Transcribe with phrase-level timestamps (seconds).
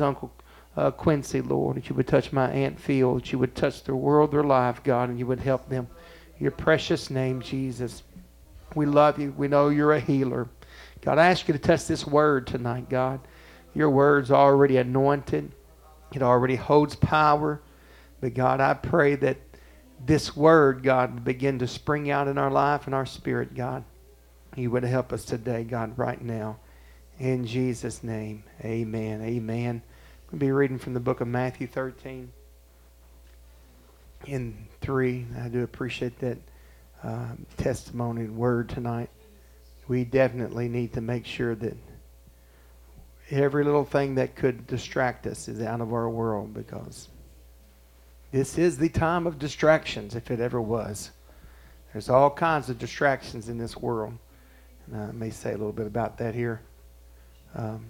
[0.00, 0.32] Uncle
[0.76, 3.94] uh, Quincy, Lord, that you would touch my Aunt Phil, that you would touch their
[3.94, 5.86] world, their life, God, and you would help them.
[6.40, 8.02] Your precious name, Jesus.
[8.74, 9.32] We love you.
[9.36, 10.48] We know you're a healer.
[11.00, 13.20] God, I ask you to touch this word tonight, God.
[13.72, 15.52] Your word's already anointed.
[16.12, 17.62] It already holds power.
[18.20, 19.36] But God, I pray that
[20.04, 23.84] this word, God, begin to spring out in our life and our spirit, God.
[24.56, 26.56] You would help us today, God, right now.
[27.18, 29.22] In Jesus' name, amen.
[29.22, 29.82] Amen.
[30.30, 32.32] We'll be reading from the book of Matthew 13
[34.26, 35.26] in 3.
[35.40, 36.38] I do appreciate that
[37.04, 39.10] uh, testimony and word tonight.
[39.86, 41.76] We definitely need to make sure that
[43.30, 47.08] every little thing that could distract us is out of our world because
[48.32, 51.12] this is the time of distractions, if it ever was.
[51.92, 54.14] There's all kinds of distractions in this world.
[54.88, 56.60] And I may say a little bit about that here
[57.54, 57.86] um,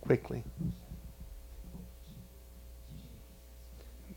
[0.00, 0.44] quickly.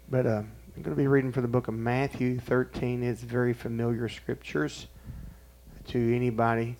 [0.09, 0.43] But uh,
[0.75, 3.03] I'm going to be reading from the book of Matthew 13.
[3.03, 4.87] It's very familiar scriptures
[5.87, 6.77] to anybody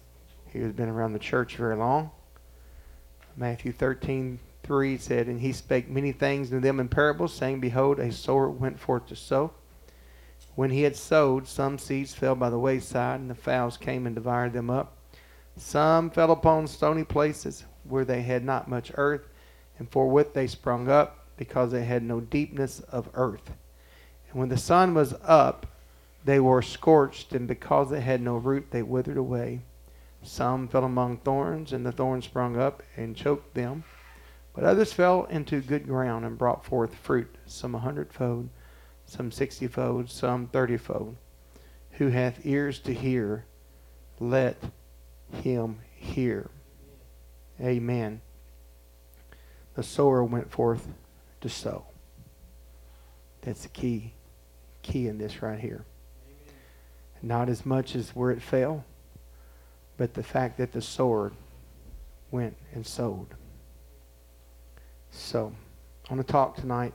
[0.54, 2.12] who has been around the church very long.
[3.36, 8.00] Matthew 13, 3 said, And he spake many things to them in parables, saying, Behold,
[8.00, 9.52] a sower went forth to sow.
[10.56, 14.16] When he had sowed, some seeds fell by the wayside, and the fowls came and
[14.16, 14.97] devoured them up.
[15.58, 19.28] Some fell upon stony places, where they had not much earth,
[19.80, 23.52] and forthwith they sprung up, because they had no deepness of earth.
[24.30, 25.66] And when the sun was up,
[26.24, 29.62] they were scorched, and because they had no root, they withered away.
[30.22, 33.84] Some fell among thorns, and the thorns sprung up and choked them.
[34.54, 38.50] But others fell into good ground and brought forth fruit, some a hundredfold,
[39.06, 41.16] some sixtyfold, some thirtyfold.
[41.94, 43.46] Who hath ears to hear,
[44.20, 44.58] let
[45.32, 46.50] him hear.
[47.62, 48.22] Amen.
[49.76, 50.88] The sower went forth
[51.42, 51.86] to sow.
[53.42, 54.14] That's the key,
[54.82, 55.86] key in this right here.
[57.22, 58.86] Not as much as where it fell,
[59.98, 61.32] but the fact that the sower
[62.32, 63.28] went and sowed.
[65.12, 65.54] So,
[66.10, 66.94] I want to talk tonight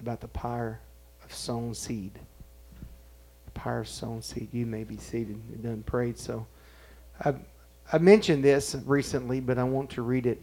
[0.00, 0.80] about the power
[1.24, 2.18] of sown seed.
[3.46, 4.48] The power of sown seed.
[4.52, 6.18] You may be seated and done prayed.
[6.18, 6.46] So,
[7.24, 7.34] I
[7.92, 10.40] I mentioned this recently, but I want to read it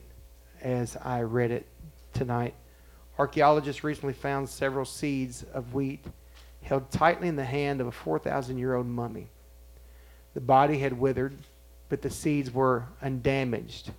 [0.62, 1.66] as I read it
[2.14, 2.54] tonight.
[3.18, 6.06] Archaeologists recently found several seeds of wheat
[6.62, 9.28] held tightly in the hand of a 4,000 year old mummy.
[10.34, 11.36] The body had withered,
[11.90, 13.92] but the seeds were undamaged.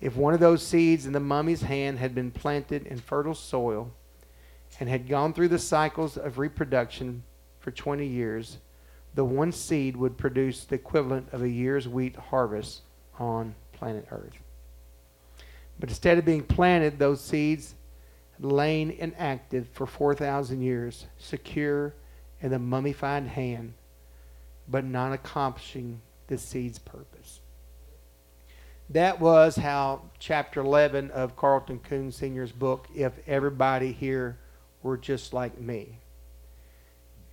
[0.00, 3.92] If one of those seeds in the mummy's hand had been planted in fertile soil
[4.80, 7.22] and had gone through the cycles of reproduction
[7.60, 8.58] for 20 years,
[9.14, 12.82] the one seed would produce the equivalent of a year's wheat harvest
[13.18, 14.36] on planet Earth.
[15.78, 17.74] But instead of being planted, those seeds
[18.38, 21.94] lain inactive for 4,000 years, secure
[22.40, 23.74] in the mummified hand,
[24.68, 27.40] but not accomplishing the seed's purpose.
[28.90, 34.38] That was how chapter 11 of Carlton Coon Sr.'s book, If Everybody Here
[34.82, 35.99] Were Just Like Me.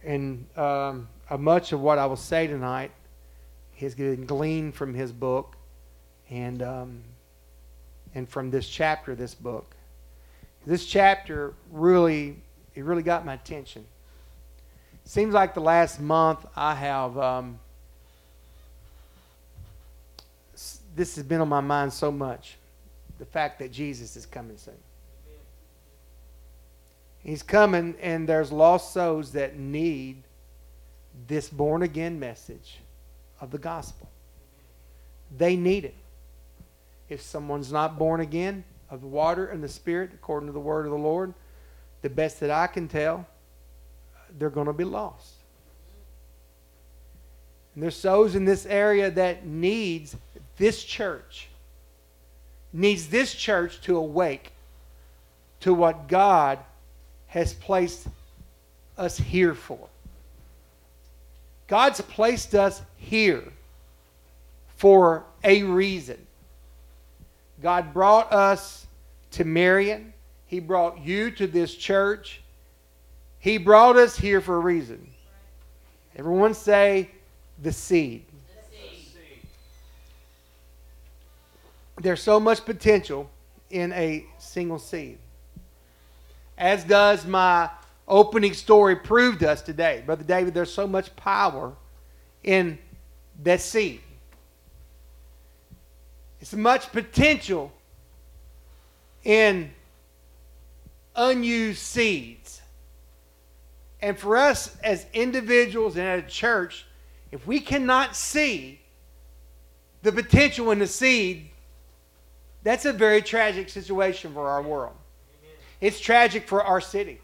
[0.03, 2.91] And um, uh, much of what I will say tonight
[3.79, 5.55] has been gleaned from his book
[6.29, 7.01] and, um,
[8.15, 9.75] and from this chapter of this book.
[10.65, 12.37] This chapter really,
[12.75, 13.85] it really got my attention.
[15.05, 17.59] Seems like the last month I have, um,
[20.95, 22.57] this has been on my mind so much.
[23.19, 24.75] The fact that Jesus is coming soon.
[27.23, 30.23] He's coming, and there's lost souls that need
[31.27, 32.79] this born again message
[33.41, 34.09] of the gospel.
[35.35, 35.95] They need it.
[37.09, 40.85] If someone's not born again of the water and the spirit, according to the word
[40.85, 41.33] of the Lord,
[42.01, 43.25] the best that I can tell,
[44.37, 45.33] they're going to be lost.
[47.73, 50.15] And there's souls in this area that needs
[50.57, 51.49] this church,
[52.73, 54.51] needs this church to awake
[55.59, 56.59] to what God
[57.37, 58.07] has placed
[58.97, 59.87] us here for.
[61.67, 63.43] God's placed us here
[64.75, 66.17] for a reason.
[67.61, 68.87] God brought us
[69.31, 70.13] to Marion.
[70.45, 72.41] He brought you to this church.
[73.39, 75.07] He brought us here for a reason.
[76.15, 77.11] Everyone say
[77.61, 78.25] the seed.
[78.71, 79.13] the seed.
[82.01, 83.29] There's so much potential
[83.69, 85.19] in a single seed.
[86.57, 87.69] As does my
[88.07, 90.01] opening story proved us today.
[90.05, 91.73] Brother David, there's so much power
[92.43, 92.77] in
[93.43, 94.01] that seed.
[96.39, 97.71] It's much potential
[99.23, 99.71] in
[101.15, 102.61] unused seeds.
[104.01, 106.85] And for us as individuals and at a church,
[107.31, 108.79] if we cannot see
[110.03, 111.49] the potential in the seed,
[112.63, 114.95] that's a very tragic situation for our world.
[115.79, 117.21] It's tragic for our city.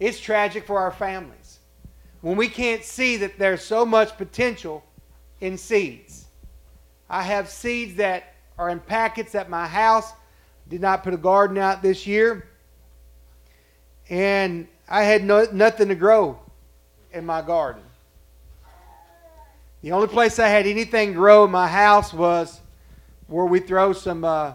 [0.00, 1.58] It's tragic for our families.
[2.20, 4.84] When we can't see that there's so much potential
[5.40, 6.26] in seeds.
[7.08, 10.12] I have seeds that are in packets at my house.
[10.68, 12.48] Did not put a garden out this year.
[14.08, 16.38] And I had no, nothing to grow
[17.12, 17.82] in my garden.
[19.82, 22.60] The only place I had anything grow in my house was
[23.26, 24.54] where we throw some uh,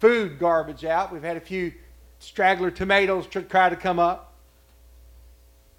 [0.00, 1.12] food garbage out.
[1.12, 1.72] We've had a few
[2.22, 4.32] straggler tomatoes try to come up.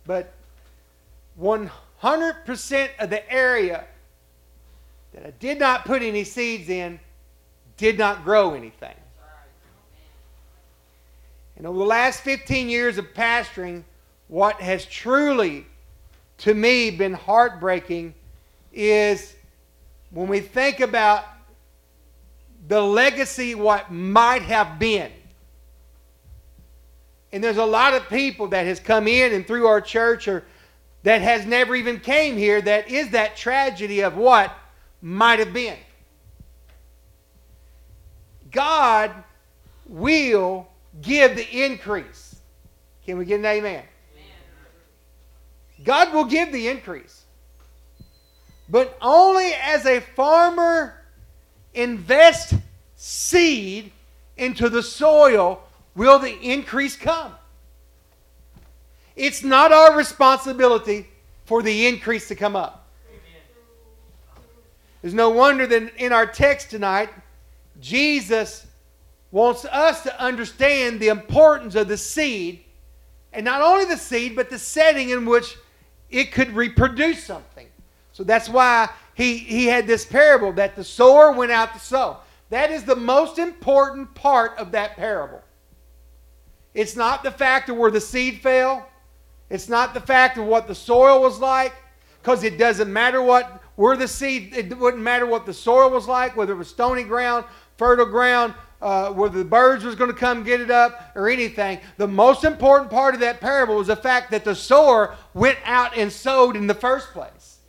[0.06, 0.34] But
[1.40, 3.86] 100% of the area
[5.14, 7.00] that I did not put any seeds in
[7.78, 8.96] did not grow anything.
[11.56, 13.84] And over the last 15 years of pastoring,
[14.28, 15.66] what has truly,
[16.40, 18.16] to me, been heartbreaking
[18.74, 19.36] is
[20.10, 21.26] when we think about
[22.68, 25.12] the legacy, what might have been.
[27.34, 30.44] And there's a lot of people that has come in and through our church or
[31.02, 34.56] that has never even came here that is that tragedy of what
[35.02, 35.78] might have been.
[38.52, 39.12] God
[39.88, 40.68] will
[41.02, 42.36] give the increase.
[43.04, 43.72] Can we get an amen?
[43.72, 43.84] amen?
[45.84, 47.24] God will give the increase.
[48.70, 51.02] But only as a farmer
[51.74, 52.54] invests
[52.96, 53.92] seed
[54.38, 55.64] into the soil
[55.96, 57.34] will the increase come.
[59.16, 61.08] It's not our responsibility
[61.46, 62.88] for the increase to come up.
[65.02, 67.10] There's no wonder that in our text tonight,
[67.80, 68.66] Jesus
[69.32, 72.64] wants us to understand the importance of the seed,
[73.34, 75.58] and not only the seed, but the setting in which
[76.10, 77.68] it could reproduce something.
[78.14, 82.18] So that's why he, he had this parable that the sower went out to sow.
[82.50, 85.42] That is the most important part of that parable.
[86.74, 88.90] It's not the fact of where the seed fell.
[89.50, 91.74] It's not the fact of what the soil was like,
[92.22, 96.08] because it doesn't matter what where the seed, it wouldn't matter what the soil was
[96.08, 97.44] like, whether it was stony ground,
[97.78, 101.80] fertile ground, uh, whether the birds was going to come get it up or anything.
[101.98, 105.98] The most important part of that parable was the fact that the sower went out
[105.98, 107.60] and sowed in the first place.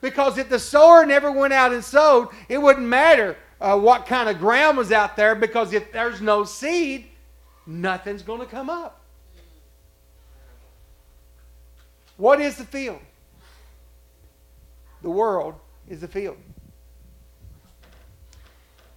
[0.00, 4.28] Because if the sower never went out and sowed, it wouldn't matter uh, what kind
[4.28, 7.06] of ground was out there because if there's no seed,
[7.68, 9.00] nothing's going to come up.
[12.16, 12.98] What is the field?
[15.02, 15.54] The world
[15.88, 16.36] is the field.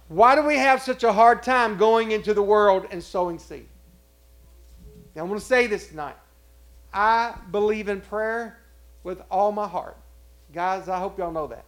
[0.08, 3.68] Why do we have such a hard time going into the world and sowing seed?
[5.14, 6.16] Now, I'm going to say this tonight.
[6.92, 8.58] I believe in prayer
[9.04, 9.96] with all my heart.
[10.52, 11.64] Guys, I hope y'all know that.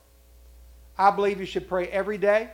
[0.99, 2.51] I believe you should pray every day.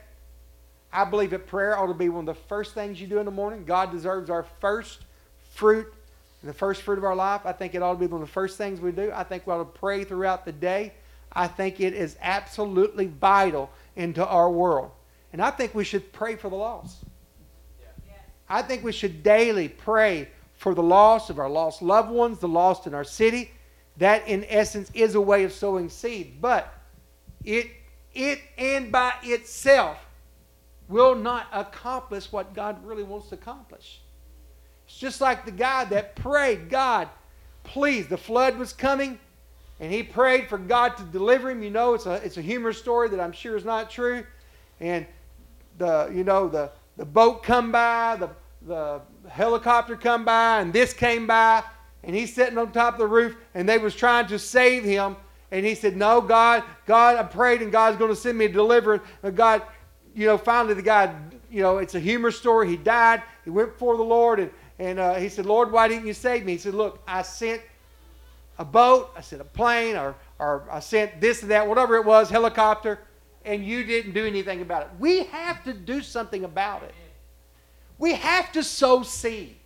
[0.92, 3.24] I believe that prayer ought to be one of the first things you do in
[3.24, 3.64] the morning.
[3.64, 5.04] God deserves our first
[5.52, 5.86] fruit,
[6.42, 7.42] the first fruit of our life.
[7.44, 9.12] I think it ought to be one of the first things we do.
[9.14, 10.94] I think we ought to pray throughout the day.
[11.32, 14.90] I think it is absolutely vital into our world.
[15.32, 16.98] And I think we should pray for the lost.
[18.48, 22.48] I think we should daily pray for the loss of our lost loved ones, the
[22.48, 23.52] lost in our city.
[23.98, 26.40] That, in essence, is a way of sowing seed.
[26.40, 26.74] But
[27.44, 27.68] it,
[28.12, 29.98] it and by itself
[30.90, 34.00] will not accomplish what God really wants to accomplish.
[34.86, 37.08] It's just like the guy that prayed, God,
[37.62, 39.18] please, the flood was coming
[39.78, 41.62] and he prayed for God to deliver him.
[41.62, 44.26] You know, it's a, it's a humorous story that I'm sure is not true.
[44.80, 45.06] And
[45.78, 48.30] the, you know, the, the boat come by, the,
[48.66, 51.62] the helicopter come by, and this came by,
[52.02, 55.16] and he's sitting on top of the roof, and they was trying to save him.
[55.50, 58.48] And he said, no, God, God, I prayed, and God's going to send me a
[58.48, 59.02] deliverance.
[59.22, 59.62] And God,
[60.14, 61.14] you know, finally the guy,
[61.50, 62.68] you know, it's a humorous story.
[62.68, 63.22] He died.
[63.44, 66.44] He went before the Lord, and, and uh, he said, Lord, why didn't you save
[66.44, 66.52] me?
[66.52, 67.62] He said, look, I sent
[68.58, 72.04] a boat, I sent a plane, or, or I sent this and that, whatever it
[72.04, 72.98] was, helicopter,
[73.44, 74.88] and you didn't do anything about it.
[74.98, 76.94] We have to do something about it.
[77.98, 79.56] We have to sow seed.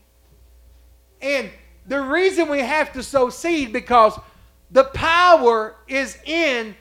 [1.20, 1.50] And
[1.86, 4.18] the reason we have to sow seed because
[4.70, 6.74] the power is in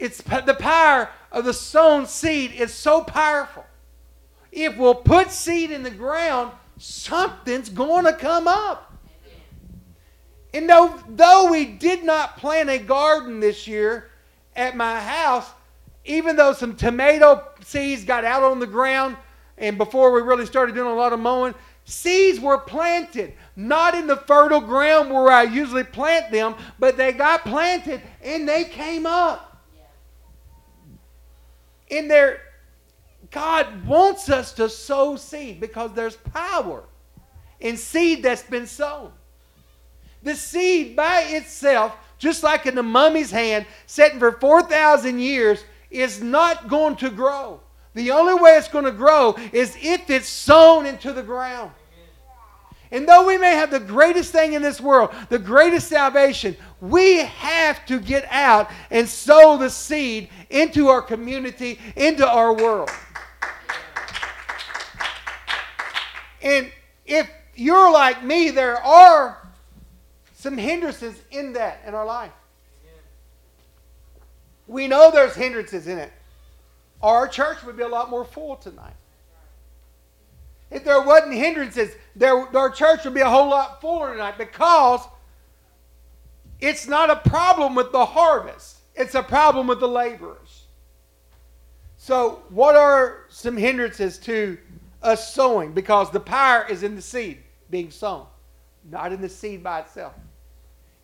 [0.00, 3.64] it's the power of the sown seed is so powerful.
[4.52, 8.92] If we'll put seed in the ground, something's going to come up.
[10.52, 14.10] And though, though we did not plant a garden this year
[14.56, 15.48] at my house,
[16.04, 19.16] even though some tomato seeds got out on the ground,
[19.58, 21.54] and before we really started doing a lot of mowing,
[21.90, 27.10] Seeds were planted, not in the fertile ground where I usually plant them, but they
[27.12, 29.49] got planted and they came up.
[31.90, 32.40] In there,
[33.30, 36.84] God wants us to sow seed because there's power
[37.60, 39.12] in seed that's been sown.
[40.22, 46.22] The seed by itself, just like in the mummy's hand, sitting for 4,000 years, is
[46.22, 47.60] not going to grow.
[47.94, 51.72] The only way it's going to grow is if it's sown into the ground.
[52.92, 57.18] And though we may have the greatest thing in this world, the greatest salvation, we
[57.18, 62.90] have to get out and sow the seed into our community, into our world.
[66.42, 66.72] And
[67.06, 69.48] if you're like me, there are
[70.34, 72.32] some hindrances in that in our life.
[74.66, 76.12] We know there's hindrances in it.
[77.02, 78.94] Our church would be a lot more full tonight.
[80.70, 85.00] If there wasn't hindrances, there, our church would be a whole lot fuller tonight because
[86.60, 90.64] it's not a problem with the harvest, it's a problem with the laborers.
[91.96, 94.58] So, what are some hindrances to
[95.02, 95.72] us sowing?
[95.72, 98.26] Because the power is in the seed being sown,
[98.90, 100.14] not in the seed by itself.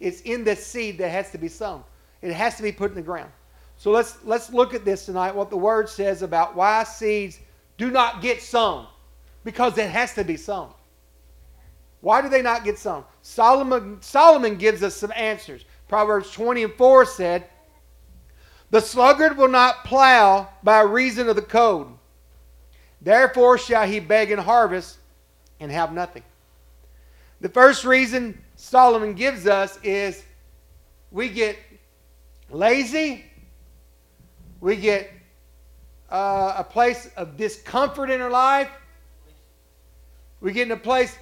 [0.00, 1.82] It's in the seed that has to be sown.
[2.22, 3.30] It has to be put in the ground.
[3.76, 5.34] So let's let's look at this tonight.
[5.34, 7.40] What the word says about why seeds
[7.76, 8.86] do not get sown,
[9.46, 10.72] because it has to be sown.
[12.00, 13.04] Why do they not get sown?
[13.22, 15.64] Solomon Solomon gives us some answers.
[15.86, 17.48] Proverbs 20 and 4 said,
[18.72, 21.96] "The sluggard will not plow by reason of the cold.
[23.00, 24.98] Therefore shall he beg and harvest
[25.60, 26.24] and have nothing."
[27.40, 30.24] The first reason Solomon gives us is
[31.12, 31.56] we get
[32.50, 33.24] lazy,
[34.60, 35.08] we get
[36.10, 38.70] uh, a place of discomfort in our life,
[40.40, 41.16] we get in a place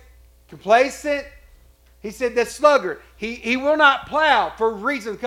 [0.49, 1.27] complacent.
[2.01, 5.19] He said the sluggard, he, he will not plow for reasons.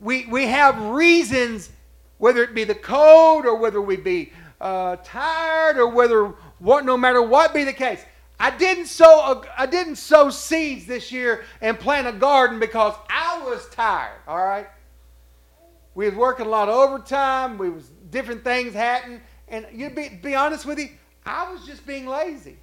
[0.00, 1.70] We, we have reasons,
[2.18, 6.26] whether it be the cold or whether we be uh, tired or whether
[6.58, 8.00] what, no matter what be the case.
[8.38, 13.40] I didn't sow I didn't sow seeds this year and plant a garden because I
[13.44, 14.18] was tired.
[14.26, 14.66] All right.
[15.94, 17.56] We was working a lot of overtime.
[17.56, 20.88] We was different things happening, and you be be honest with you,
[21.24, 22.56] I was just being lazy.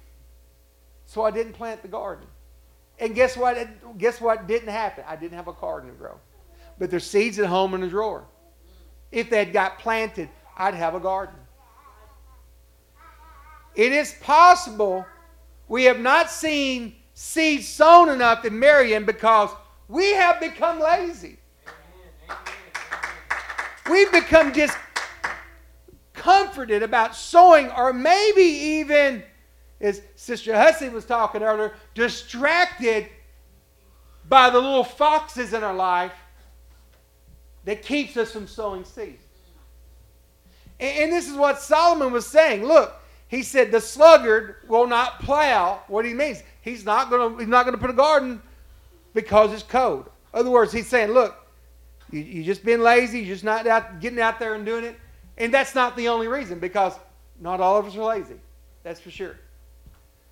[1.10, 2.24] So I didn't plant the garden.
[3.00, 3.58] And guess what?
[3.98, 5.02] Guess what didn't happen?
[5.08, 6.20] I didn't have a garden to grow.
[6.78, 8.28] But there's seeds at home in the drawer.
[9.10, 11.34] If they had got planted, I'd have a garden.
[13.74, 15.04] It is possible
[15.66, 19.50] we have not seen seeds sown enough in Marion because
[19.88, 21.38] we have become lazy.
[23.90, 24.78] We've become just
[26.12, 29.24] comforted about sowing, or maybe even,
[29.80, 33.06] as Sister Hussey was talking earlier, distracted
[34.28, 36.12] by the little foxes in our life
[37.64, 39.22] that keeps us from sowing seeds.
[40.78, 42.64] And, and this is what Solomon was saying.
[42.64, 42.94] Look,
[43.28, 45.82] he said the sluggard will not plow.
[45.88, 48.42] What he means, he's not going to he's not going to put a garden
[49.14, 50.10] because it's cold.
[50.32, 51.34] In other words, he's saying, look,
[52.10, 54.98] you, you just been lazy, you're just not out, getting out there and doing it.
[55.38, 56.94] And that's not the only reason because
[57.40, 58.36] not all of us are lazy.
[58.82, 59.36] That's for sure.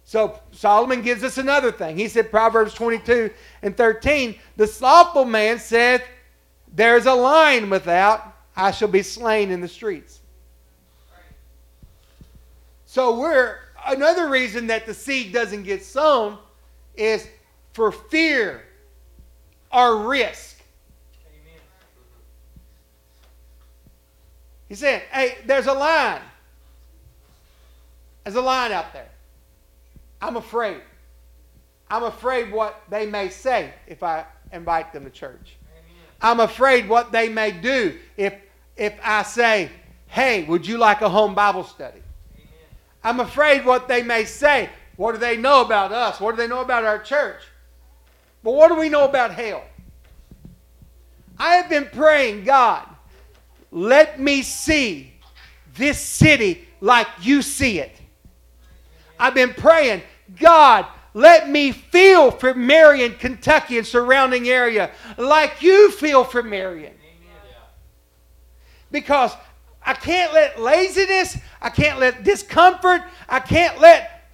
[0.09, 1.99] So Solomon gives us another thing.
[1.99, 6.03] He said, Proverbs 22 and 13, the slothful man saith,
[6.75, 10.21] There's a lion without, I shall be slain in the streets.
[12.87, 16.39] So we're another reason that the seed doesn't get sown
[16.97, 17.29] is
[17.75, 18.65] for fear
[19.71, 20.59] or risk.
[24.71, 26.23] He said, Hey, there's a line.
[28.25, 29.11] There's a line out there.
[30.21, 30.81] I'm afraid.
[31.91, 35.57] I'm afraid what they may say if I invite them to church.
[35.71, 35.85] Amen.
[36.21, 38.35] I'm afraid what they may do if
[38.77, 39.71] if I say,
[40.07, 42.03] "Hey, would you like a home Bible study?"
[43.03, 44.71] I'm afraid what they may say.
[44.97, 46.21] What do they know about us?
[46.21, 47.41] What do they know about our church?
[48.43, 49.63] But what do we know about hell?
[51.39, 52.85] I have been praying, God,
[53.71, 55.13] let me see
[55.75, 58.01] this city like you see it.
[59.19, 60.03] I've been praying,
[60.39, 66.95] God, let me feel for Marion, Kentucky, and surrounding area like you feel for Marion.
[68.91, 69.33] Because
[69.85, 74.31] I can't let laziness, I can't let discomfort, I can't let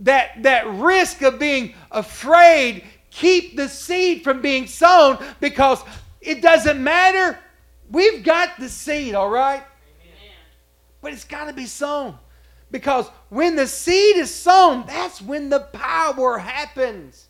[0.00, 5.82] that, that risk of being afraid keep the seed from being sown because
[6.20, 7.38] it doesn't matter.
[7.90, 9.62] We've got the seed, all right?
[9.62, 10.34] Amen.
[11.00, 12.18] But it's got to be sown
[12.70, 17.28] Because when the seed is sown, that's when the power happens.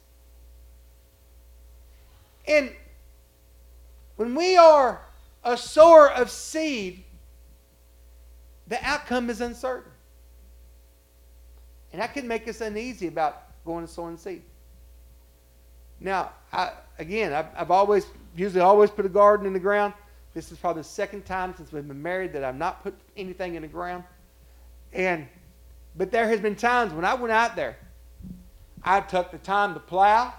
[2.48, 2.72] And
[4.16, 5.00] when we are
[5.44, 7.04] a sower of seed,
[8.66, 9.92] the outcome is uncertain.
[11.92, 14.42] And that can make us uneasy about going and sowing seed.
[16.00, 19.94] Now, I, again, I've, I've always, usually always put a garden in the ground.
[20.34, 23.54] This is probably the second time since we've been married that I've not put anything
[23.54, 24.04] in the ground.
[24.96, 25.28] And,
[25.94, 27.76] but there has been times when I went out there,
[28.82, 30.32] I took the time to plow.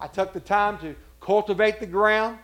[0.00, 2.38] I took the time to cultivate the ground,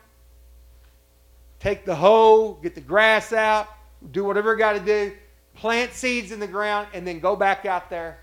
[1.61, 3.68] take the hoe, get the grass out,
[4.11, 5.12] do whatever I got to do,
[5.54, 8.18] plant seeds in the ground, and then go back out there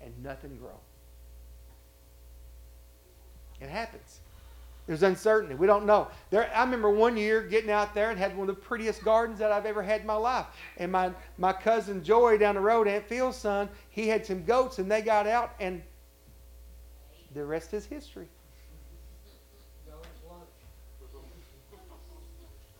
[0.00, 0.78] and nothing grow.
[3.60, 4.20] It happens.
[4.88, 5.54] There's uncertainty.
[5.54, 6.08] We don't know.
[6.30, 9.38] There, I remember one year getting out there and had one of the prettiest gardens
[9.38, 10.46] that I've ever had in my life.
[10.78, 14.78] And my, my cousin Joy down the road, Aunt Phil's son, he had some goats
[14.78, 15.82] and they got out and
[17.34, 18.28] the rest is history.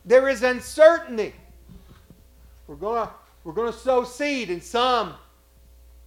[0.07, 1.35] There is uncertainty.
[2.67, 3.11] We're gonna
[3.45, 5.13] we're gonna sow seed and some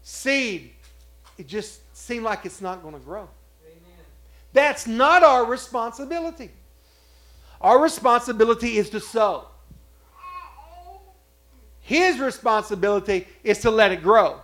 [0.01, 0.71] seed.
[1.37, 3.29] It just seemed like it's not going to grow.
[4.53, 6.51] That's not our responsibility.
[7.61, 9.47] Our responsibility is to sow.
[11.79, 14.27] His responsibility is to let it grow.
[14.27, 14.39] Amen.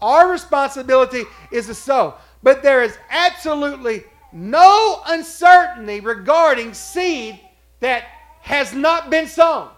[0.00, 2.14] Our responsibility is to sow.
[2.42, 7.40] But there is absolutely no uncertainty regarding seed
[7.80, 8.04] that
[8.40, 9.68] has not been sown.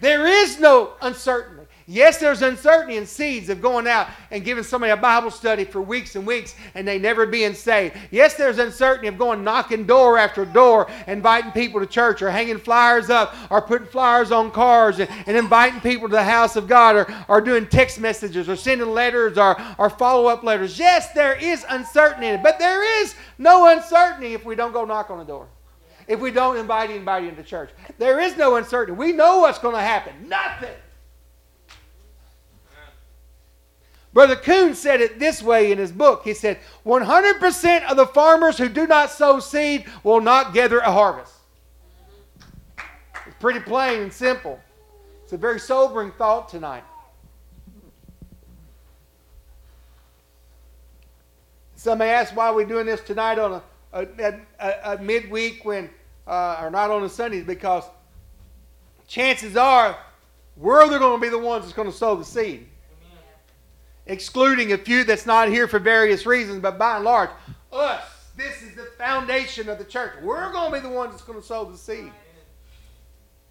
[0.00, 1.66] There is no uncertainty.
[1.86, 5.82] Yes, there's uncertainty in seeds of going out and giving somebody a Bible study for
[5.82, 7.96] weeks and weeks and they never being saved.
[8.10, 12.58] Yes, there's uncertainty of going knocking door after door, inviting people to church or hanging
[12.58, 16.68] flyers up or putting flyers on cars and, and inviting people to the house of
[16.68, 20.78] God or, or doing text messages or sending letters or, or follow up letters.
[20.78, 24.84] Yes, there is uncertainty in it, but there is no uncertainty if we don't go
[24.84, 25.48] knock on the door
[26.08, 27.70] if we don't invite anybody into church.
[27.96, 28.98] There is no uncertainty.
[28.98, 30.28] We know what's going to happen.
[30.28, 30.74] Nothing.
[34.12, 36.22] Brother Coon said it this way in his book.
[36.24, 40.92] He said, 100% of the farmers who do not sow seed will not gather a
[40.92, 41.32] harvest.
[43.26, 44.60] It's pretty plain and simple.
[45.22, 46.84] It's a very sobering thought tonight.
[51.74, 55.88] Some may ask why we're doing this tonight on a, a, a, a midweek when,
[56.26, 57.84] uh, or not on a Sunday, because
[59.08, 59.96] chances are
[60.56, 62.68] we're going to be the ones that's going to sow the seed
[64.12, 67.30] excluding a few that's not here for various reasons, but by and large,
[67.72, 68.02] us,
[68.36, 70.12] this is the foundation of the church.
[70.22, 72.12] We're going to be the ones that's going to sow the seed.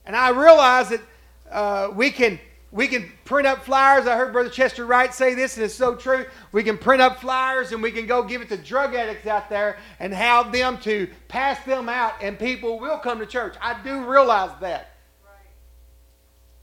[0.06, 1.02] And I realize that
[1.52, 2.40] uh, we can
[2.72, 4.08] we can print up flyers.
[4.08, 6.26] I heard Brother Chester Wright say this, and it's so true.
[6.54, 9.50] We can print up flyers and we can go give it to drug addicts out
[9.50, 13.56] there and have them to pass them out, and people will come to church.
[13.62, 14.96] I do realize that.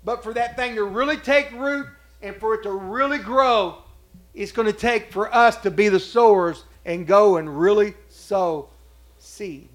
[0.03, 1.87] But for that thing to really take root
[2.23, 3.83] and for it to really grow,
[4.35, 8.69] it's going to take for us to be the sowers and go and really sow
[9.19, 9.69] seed.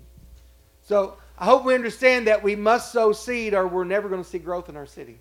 [0.84, 4.30] So I hope we understand that we must sow seed or we're never going to
[4.30, 5.18] see growth in our city.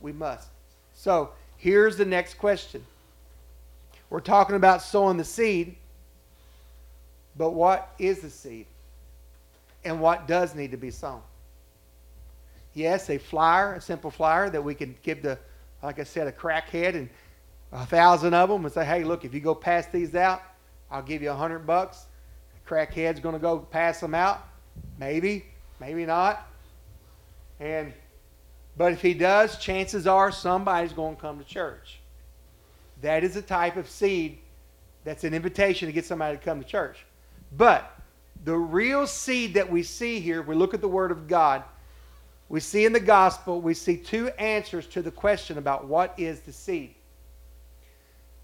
[0.00, 0.48] We must.
[0.94, 2.84] So here's the next question.
[4.08, 5.76] We're talking about sowing the seed,
[7.36, 8.66] but what is the seed?
[9.84, 11.22] And what does need to be sown?
[12.74, 15.38] Yes, a flyer, a simple flyer that we can give to,
[15.82, 17.08] like I said, a crackhead and
[17.76, 20.42] a thousand of them and say, hey, look, if you go pass these out,
[20.90, 22.06] I'll give you a hundred bucks.
[22.54, 24.46] The crackhead's going to go pass them out.
[24.98, 25.44] Maybe,
[25.78, 26.46] maybe not.
[27.60, 27.92] And
[28.78, 32.00] but if he does, chances are somebody's going to come to church.
[33.02, 34.38] That is a type of seed
[35.04, 37.04] that's an invitation to get somebody to come to church.
[37.56, 37.90] But
[38.44, 41.62] the real seed that we see here, we look at the Word of God,
[42.48, 46.40] we see in the gospel, we see two answers to the question about what is
[46.40, 46.94] the seed.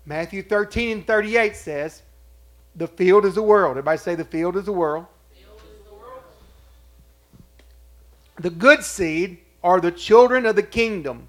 [0.04, 2.02] Matthew 13 and 38 says,
[2.76, 3.72] The field is the world.
[3.72, 5.06] Everybody say, The field is the world.
[8.40, 11.28] the, good seed are the children of the kingdom.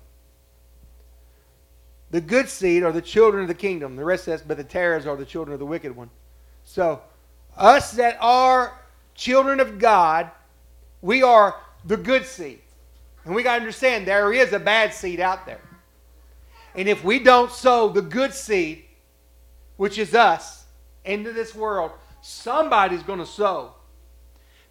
[2.12, 3.96] The good seed are the children of the kingdom.
[3.96, 6.10] The rest says, But the tares are the children of the wicked one.
[6.66, 7.02] So,
[7.58, 8.80] us that are
[9.16, 10.32] children of God,
[11.02, 11.56] we are
[11.86, 12.60] the good seed.
[13.26, 15.62] And we got to understand there is a bad seed out there.
[16.76, 18.86] And if we don't sow the good seed,
[19.78, 20.66] which is us,
[21.06, 23.74] into this world, somebody's going to sow.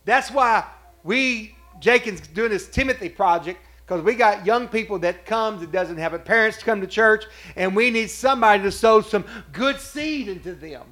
[0.05, 0.65] That's why
[1.05, 3.61] we, Jenkins, doing this Timothy project,
[3.93, 6.87] Because we got young people that comes that doesn't have a parents to come to
[6.87, 7.25] church,
[7.57, 10.85] and we need somebody to sow some good seed into them.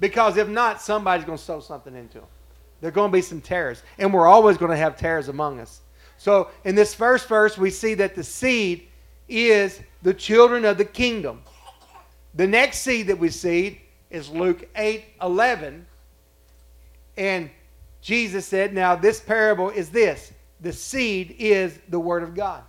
[0.00, 2.28] Because if not, somebody's going to sow something into them.
[2.80, 5.60] There are going to be some tares, and we're always going to have tares among
[5.60, 5.80] us.
[6.18, 8.87] So in this first verse, we see that the seed
[9.28, 11.42] is the children of the kingdom.
[12.34, 15.86] The next seed that we see is Luke 8 11.
[17.16, 17.50] And
[18.00, 22.62] Jesus said, Now this parable is this the seed is the Word of God.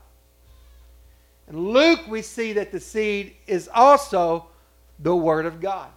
[1.49, 4.47] In Luke, we see that the seed is also
[4.99, 5.89] the Word of God.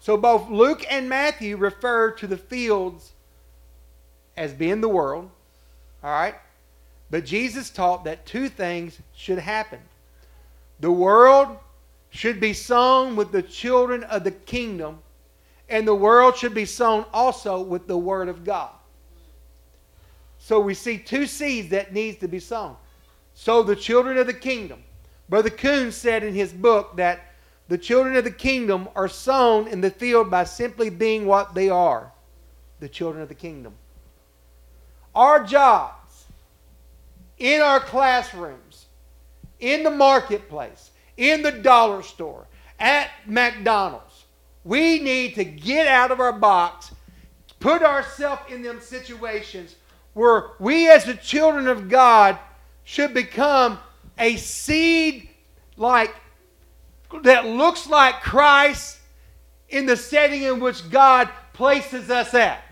[0.00, 3.12] So both Luke and Matthew refer to the fields
[4.36, 5.30] as being the world.
[6.02, 6.34] All right?
[7.10, 9.80] But Jesus taught that two things should happen.
[10.78, 11.58] The world
[12.10, 15.00] should be sown with the children of the kingdom,
[15.68, 18.70] and the world should be sown also with the word of God.
[20.38, 22.76] So we see two seeds that needs to be sown.
[23.34, 24.82] So the children of the kingdom.
[25.28, 27.20] Brother Coon said in his book that
[27.68, 31.68] the children of the kingdom are sown in the field by simply being what they
[31.68, 32.12] are
[32.80, 33.74] the children of the kingdom.
[35.14, 35.99] Our jobs
[37.40, 38.86] in our classrooms,
[39.58, 42.46] in the marketplace, in the dollar store,
[42.78, 44.26] at McDonald's,
[44.62, 46.94] we need to get out of our box,
[47.58, 49.74] put ourselves in them situations
[50.12, 52.38] where we as the children of God
[52.84, 53.78] should become
[54.18, 55.28] a seed
[55.76, 56.14] like
[57.22, 58.98] that looks like Christ
[59.68, 62.62] in the setting in which God places us at.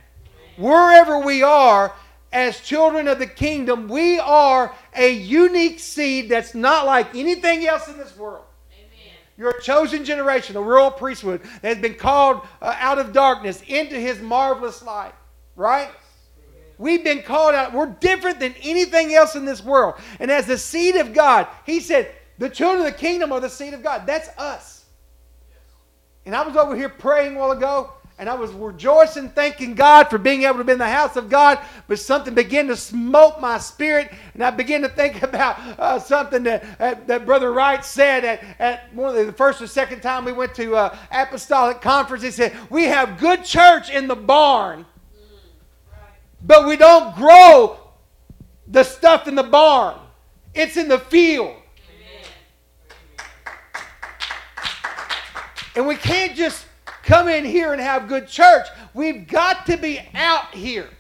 [0.56, 1.92] Wherever we are,
[2.32, 7.88] as children of the kingdom, we are a unique seed that's not like anything else
[7.88, 8.44] in this world.
[8.72, 9.14] Amen.
[9.36, 13.62] You're a chosen generation, a royal priesthood that has been called uh, out of darkness
[13.66, 15.14] into his marvelous light.
[15.56, 15.88] Right?
[16.78, 17.72] We've been called out.
[17.72, 19.96] We're different than anything else in this world.
[20.20, 23.50] And as the seed of God, he said, the children of the kingdom are the
[23.50, 24.06] seed of God.
[24.06, 24.84] That's us.
[26.24, 30.10] And I was over here praying a while ago, and I was rejoicing, thanking God
[30.10, 31.60] for being able to be in the house of God.
[31.86, 36.42] But something began to smoke my spirit, and I began to think about uh, something
[36.42, 40.24] that, uh, that Brother Wright said at, at one of the, first or second time
[40.24, 42.24] we went to uh, apostolic conference.
[42.24, 44.84] He said, "We have good church in the barn."
[46.40, 47.78] But we don't grow
[48.66, 49.98] the stuff in the barn,
[50.54, 51.54] it's in the field.
[55.74, 56.66] And we can't just
[57.08, 58.66] come in here and have good church.
[58.92, 60.90] We've got to be out here.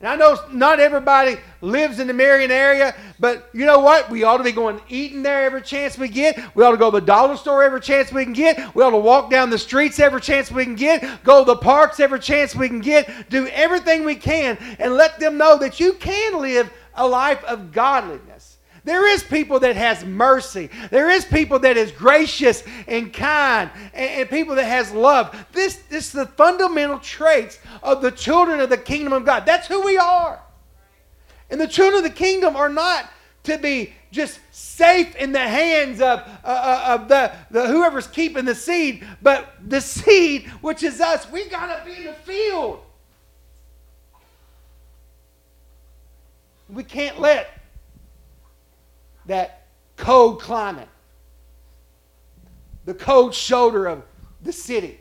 [0.00, 4.10] And I know not everybody lives in the Marion area, but you know what?
[4.10, 6.38] We ought to be going eating there every chance we get.
[6.54, 8.74] We ought to go to the dollar store every chance we can get.
[8.76, 11.24] We ought to walk down the streets every chance we can get.
[11.24, 13.28] Go to the parks every chance we can get.
[13.30, 17.72] Do everything we can and let them know that you can live a life of
[17.72, 18.57] godliness.
[18.88, 20.70] There is people that has mercy.
[20.88, 25.36] There is people that is gracious and kind and, and, people that has love.
[25.52, 29.44] This, this is the fundamental traits of the children of the kingdom of God.
[29.44, 30.40] That's who we are.
[31.50, 33.10] And the children of the kingdom are not
[33.42, 38.46] to be just safe in the hands of, uh, uh of the, the whoever's keeping
[38.46, 42.80] the seed, but the seed, which is us, we got to be in the field.
[46.70, 47.57] We can't let
[49.28, 50.88] that cold climate,
[52.84, 54.02] the cold shoulder of
[54.42, 54.98] the city.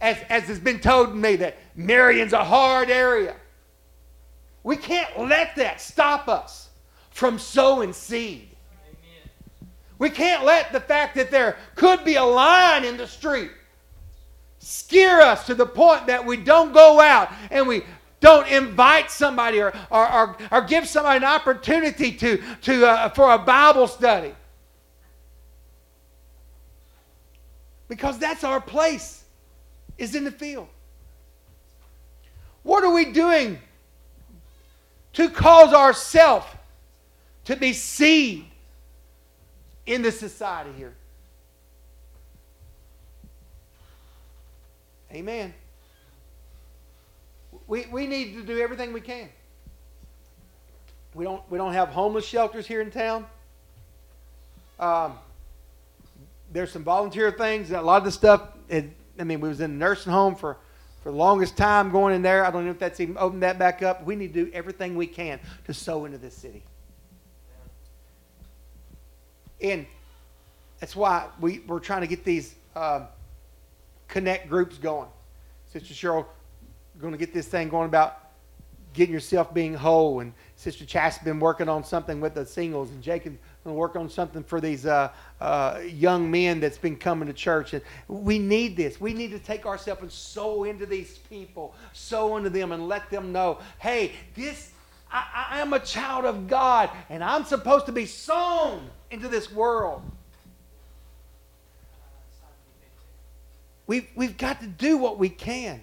[0.00, 3.34] As, as has been told to me that Marion's a hard area.
[4.62, 6.68] We can't let that stop us
[7.10, 8.50] from sowing seed.
[8.84, 9.70] Amen.
[9.98, 13.50] We can't let the fact that there could be a line in the street
[14.58, 17.84] scare us to the point that we don't go out and we
[18.20, 23.32] don't invite somebody or, or, or, or give somebody an opportunity to, to, uh, for
[23.32, 24.34] a Bible study.
[27.88, 29.24] Because that's our place,
[29.98, 30.68] is in the field.
[32.62, 33.58] What are we doing
[35.12, 36.46] to cause ourselves
[37.44, 38.46] to be seen
[39.86, 40.94] in the society here?
[45.12, 45.54] Amen.
[47.66, 49.28] We, we need to do everything we can.
[51.14, 53.26] We don't, we don't have homeless shelters here in town.
[54.78, 55.18] Um,
[56.52, 57.70] there's some volunteer things.
[57.70, 60.58] A lot of the stuff, it, I mean, we was in a nursing home for,
[61.02, 62.44] for the longest time going in there.
[62.44, 64.04] I don't know if that's even opened that back up.
[64.04, 66.62] We need to do everything we can to sow into this city.
[69.60, 69.86] And
[70.80, 73.06] that's why we, we're trying to get these uh,
[74.06, 75.08] connect groups going.
[75.72, 76.26] Sister Cheryl
[77.00, 78.20] going to get this thing going about
[78.92, 80.20] getting yourself being whole.
[80.20, 83.78] And Sister Chas has been working on something with the singles, and Jacob going to
[83.78, 87.74] work on something for these uh, uh, young men that's been coming to church.
[87.74, 89.00] And we need this.
[89.00, 93.10] We need to take ourselves and sow into these people, sow into them, and let
[93.10, 94.72] them know, hey, this
[95.10, 99.50] I, I am a child of God, and I'm supposed to be sown into this
[99.52, 100.02] world.
[103.86, 105.80] We've, we've got to do what we can.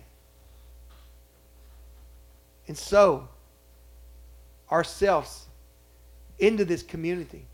[2.67, 3.27] And so,
[4.71, 5.45] ourselves
[6.39, 7.45] into this community.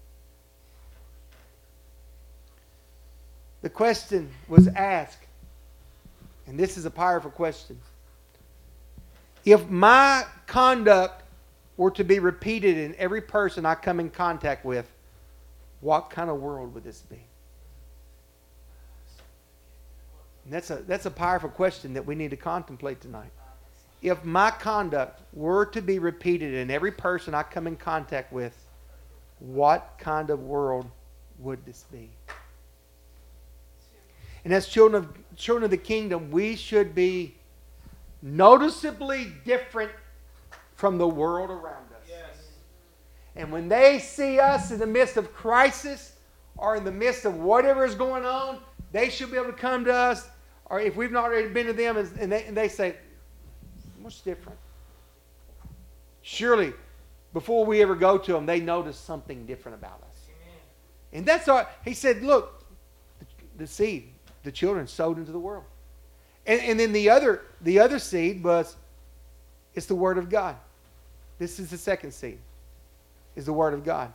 [3.62, 5.26] The question was asked,
[6.48, 7.80] and this is a powerful question.
[9.44, 11.24] If my conduct
[11.76, 14.90] were to be repeated in every person I come in contact with,
[15.82, 17.20] what kind of world would this be?
[20.46, 23.32] And that's a, that's a powerful question that we need to contemplate tonight.
[24.02, 28.56] If my conduct were to be repeated in every person I come in contact with,
[29.40, 30.90] what kind of world
[31.38, 32.10] would this be?
[34.46, 37.36] And as children of, children of the kingdom, we should be
[38.22, 39.92] noticeably different
[40.76, 42.08] from the world around us.
[42.08, 42.52] Yes.
[43.36, 46.14] And when they see us in the midst of crisis
[46.56, 48.60] or in the midst of whatever is going on,
[48.92, 50.30] they should be able to come to us,
[50.66, 52.96] or if we've not already been to them, and they, and they say,
[54.10, 54.58] What's different?
[56.24, 56.74] Surely,
[57.32, 60.18] before we ever go to them, they notice something different about us.
[60.28, 60.58] Amen.
[61.14, 61.70] And that's all.
[61.86, 62.66] He said, Look,
[63.20, 63.26] the,
[63.58, 64.10] the seed,
[64.42, 65.64] the children sowed into the world.
[66.48, 68.76] And, and then the other, the other seed was,
[69.76, 70.56] it's the Word of God.
[71.38, 72.40] This is the second seed,
[73.36, 74.12] is the Word of God.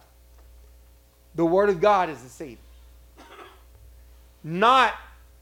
[1.37, 2.59] The Word of God is the seed.
[4.42, 4.92] Not,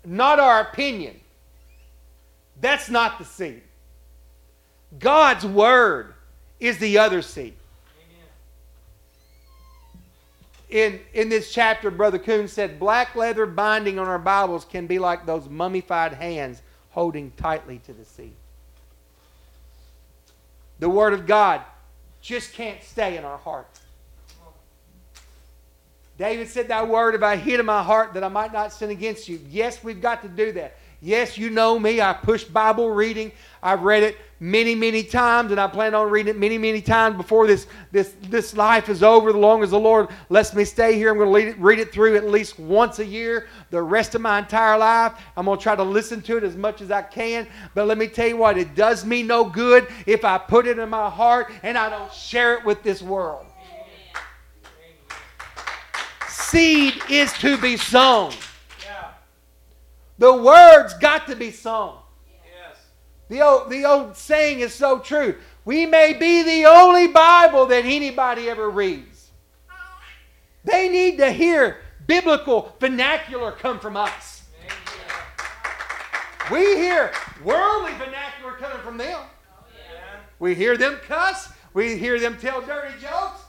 [0.04, 1.18] not our opinion.
[2.60, 3.62] That's not the seed.
[4.98, 6.14] God's Word
[6.60, 7.54] is the other seed.
[10.68, 14.98] In, in this chapter, Brother Coon said, black leather binding on our Bibles can be
[14.98, 18.34] like those mummified hands holding tightly to the seed.
[20.78, 21.60] The Word of God
[22.22, 23.82] just can't stay in our hearts.
[26.18, 28.90] David said, Thy word have I hid in my heart that I might not sin
[28.90, 29.40] against you.
[29.50, 30.76] Yes, we've got to do that.
[31.04, 32.00] Yes, you know me.
[32.00, 33.32] I push Bible reading.
[33.60, 37.16] I've read it many, many times, and I plan on reading it many, many times
[37.16, 39.30] before this, this, this life is over.
[39.30, 42.16] As long as the Lord lets me stay here, I'm going to read it, through
[42.16, 45.14] at least once a year the rest of my entire life.
[45.36, 47.48] I'm going to try to listen to it as much as I can.
[47.74, 50.78] But let me tell you what, it does me no good if I put it
[50.78, 53.46] in my heart and I don't share it with this world.
[56.28, 58.32] Seed is to be sown.
[60.18, 61.98] The word's got to be sown.
[62.44, 62.78] Yes.
[63.28, 65.36] The old, the old saying is so true.
[65.64, 69.30] We may be the only Bible that anybody ever reads.
[70.64, 74.42] They need to hear biblical vernacular come from us.
[76.50, 77.12] We hear
[77.44, 79.20] worldly vernacular coming from them.
[80.38, 81.48] We hear them cuss.
[81.72, 83.40] We hear them tell dirty jokes.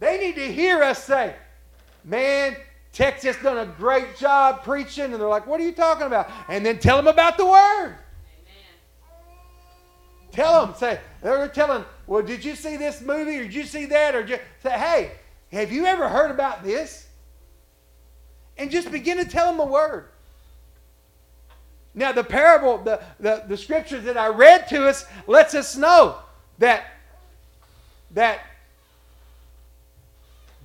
[0.00, 1.36] They need to hear us say,
[2.04, 2.56] Man,
[2.92, 6.64] Texas done a great job preaching, and they're like, "What are you talking about?" And
[6.64, 7.96] then tell them about the word.
[7.96, 7.96] Amen.
[10.30, 13.86] Tell them, say they're telling, "Well, did you see this movie, or did you see
[13.86, 15.12] that?" Or just say, "Hey,
[15.52, 17.06] have you ever heard about this?"
[18.58, 20.08] And just begin to tell them the word.
[21.94, 26.18] Now, the parable, the, the, the scriptures that I read to us lets us know
[26.58, 26.84] that
[28.12, 28.40] that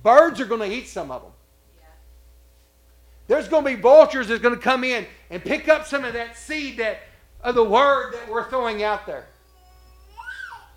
[0.02, 1.32] birds are going to eat some of them.
[3.28, 6.14] There's going to be vultures that's going to come in and pick up some of
[6.14, 7.02] that seed that
[7.42, 9.26] of the word that we're throwing out there.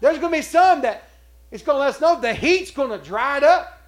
[0.02, 1.10] There's going to be some that
[1.50, 3.80] it's going to let us know the heat's going to dry it up.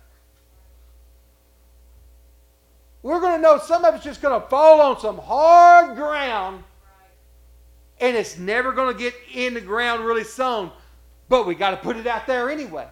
[3.04, 6.64] We're going to know some of it's just going to fall on some hard ground
[8.00, 10.72] and it's never going to get in the ground really sown,
[11.30, 12.88] but we got to put it out there anyway.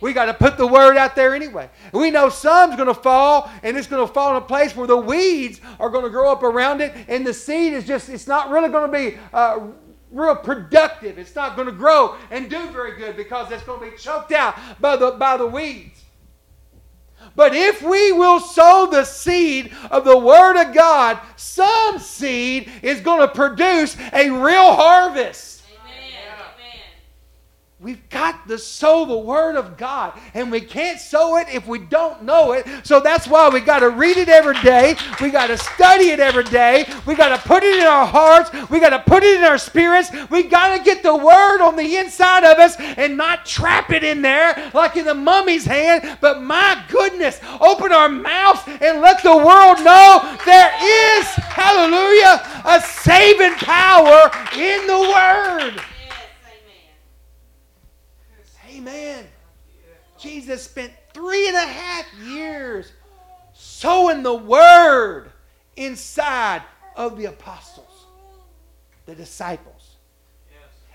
[0.00, 1.70] We got to put the word out there anyway.
[1.92, 4.86] We know some's going to fall, and it's going to fall in a place where
[4.86, 8.26] the weeds are going to grow up around it, and the seed is just, it's
[8.26, 9.68] not really going to be uh,
[10.10, 11.18] real productive.
[11.18, 14.32] It's not going to grow and do very good because it's going to be choked
[14.32, 16.02] out by the, by the weeds.
[17.34, 23.00] But if we will sow the seed of the Word of God, some seed is
[23.00, 25.55] going to produce a real harvest.
[27.86, 31.78] We've got to sow the Word of God, and we can't sow it if we
[31.78, 32.66] don't know it.
[32.82, 34.96] So that's why we got to read it every day.
[35.20, 36.84] We got to study it every day.
[37.06, 38.50] We got to put it in our hearts.
[38.70, 40.10] We got to put it in our spirits.
[40.32, 44.02] We got to get the Word on the inside of us and not trap it
[44.02, 46.18] in there like in the mummy's hand.
[46.20, 50.72] But my goodness, open our mouths and let the world know there
[51.20, 55.80] is, hallelujah, a saving power in the Word.
[58.86, 59.24] Amen.
[60.16, 62.92] Jesus spent three and a half years
[63.52, 65.28] sowing the word
[65.74, 66.62] inside
[66.94, 68.06] of the apostles,
[69.04, 69.96] the disciples.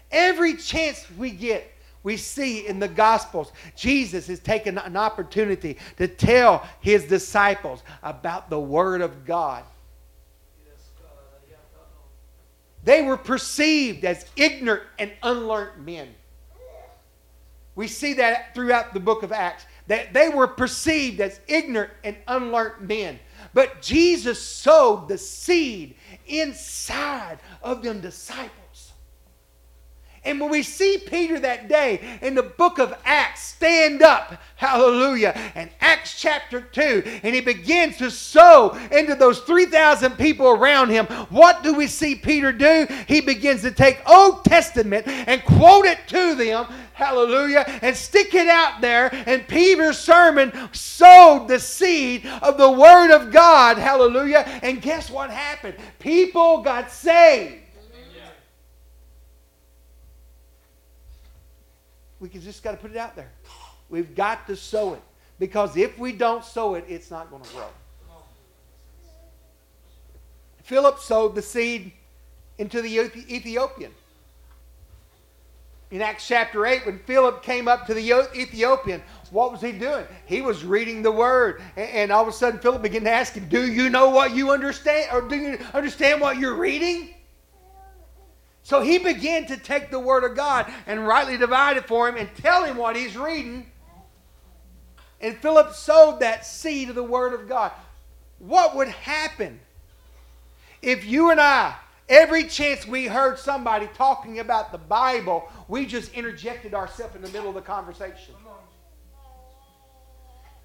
[0.10, 1.70] Every chance we get,
[2.04, 8.50] we see in the Gospels, Jesus is taking an opportunity to tell his disciples about
[8.50, 9.64] the Word of God.
[12.84, 16.16] They were perceived as ignorant and unlearned men.
[17.76, 22.16] We see that throughout the book of Acts, that they were perceived as ignorant and
[22.28, 23.20] unlearned men.
[23.54, 25.96] But Jesus sowed the seed
[26.28, 28.52] inside of them disciples.
[30.24, 35.34] And when we see Peter that day in the book of Acts stand up, hallelujah,
[35.56, 41.08] and Acts chapter 2, and he begins to sow into those 3,000 people around him,
[41.30, 42.86] what do we see Peter do?
[43.08, 46.68] He begins to take Old Testament and quote it to them,
[47.02, 49.10] hallelujah, and stick it out there.
[49.26, 54.46] And Peter's sermon sowed the seed of the Word of God, hallelujah.
[54.62, 55.76] And guess what happened?
[55.98, 57.56] People got saved.
[62.20, 63.32] We just got to put it out there.
[63.90, 65.02] We've got to sow it.
[65.40, 67.66] Because if we don't sow it, it's not going to grow.
[70.62, 71.92] Philip sowed the seed
[72.60, 73.92] into the Ethiopian.
[75.92, 80.06] In Acts chapter 8, when Philip came up to the Ethiopian, what was he doing?
[80.26, 81.62] He was reading the word.
[81.76, 84.52] And all of a sudden, Philip began to ask him, Do you know what you
[84.52, 85.10] understand?
[85.12, 87.14] Or do you understand what you're reading?
[88.64, 92.16] So he began to take the Word of God and rightly divide it for him
[92.16, 93.70] and tell him what he's reading.
[95.20, 97.72] And Philip sowed that seed of the Word of God.
[98.40, 99.60] What would happen
[100.82, 101.76] if you and I,
[102.12, 107.30] every chance we heard somebody talking about the Bible, we just interjected ourselves in the
[107.30, 108.36] middle of the conversation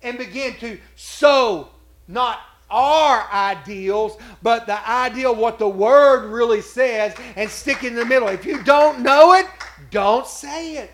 [0.02, 1.68] and began to sow
[2.08, 8.04] not our ideals, but the ideal what the word really says and stick in the
[8.04, 8.28] middle.
[8.28, 9.46] If you don't know it,
[9.90, 10.90] don't say it.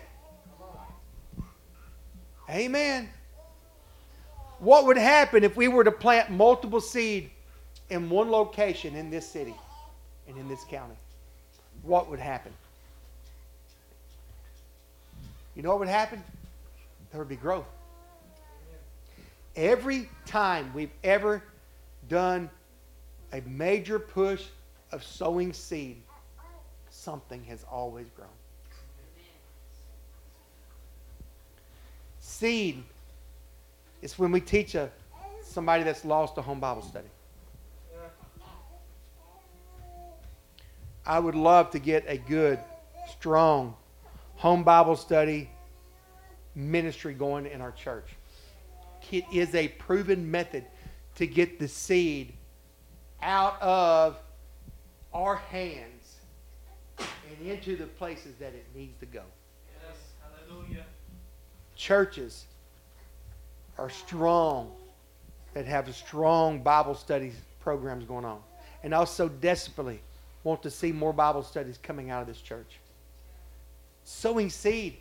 [2.47, 3.09] Amen.
[4.59, 7.31] What would happen if we were to plant multiple seed
[7.89, 9.55] in one location in this city
[10.27, 10.95] and in this county?
[11.81, 12.51] What would happen?
[15.55, 16.23] You know what would happen?
[17.11, 17.65] There would be growth.
[19.55, 21.43] Every time we've ever
[22.09, 22.49] done
[23.31, 24.43] a major push
[24.91, 26.01] of sowing seed,
[26.89, 28.29] something has always grown.
[32.19, 32.83] Seed
[34.01, 34.89] is when we teach a
[35.43, 37.07] somebody that's lost a home Bible study.
[41.05, 42.59] I would love to get a good,
[43.11, 43.75] strong
[44.35, 45.49] home Bible study
[46.55, 48.05] ministry going in our church.
[49.11, 50.65] It is a proven method
[51.15, 52.33] to get the seed
[53.21, 54.17] out of
[55.13, 56.15] our hands
[56.97, 59.23] and into the places that it needs to go.
[59.85, 59.97] Yes,
[60.47, 60.85] hallelujah.
[61.75, 62.45] Churches
[63.77, 64.71] are strong
[65.53, 68.39] that have strong Bible studies programs going on.
[68.83, 70.01] And also desperately
[70.43, 72.79] want to see more Bible studies coming out of this church.
[74.03, 74.97] Sowing seed,